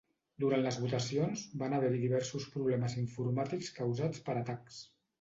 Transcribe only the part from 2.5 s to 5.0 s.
problemes informàtics causats per atacs.